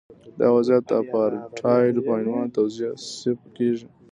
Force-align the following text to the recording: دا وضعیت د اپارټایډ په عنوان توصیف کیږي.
دا 0.39 0.47
وضعیت 0.55 0.83
د 0.87 0.91
اپارټایډ 1.03 1.95
په 2.05 2.11
عنوان 2.19 2.47
توصیف 2.57 3.39
کیږي. 3.57 3.87